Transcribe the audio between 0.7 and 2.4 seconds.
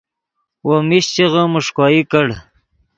میشچغے میݰکوئی کڑ